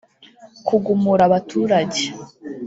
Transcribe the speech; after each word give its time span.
kugumura 0.67 1.21
abaturage 1.29 2.03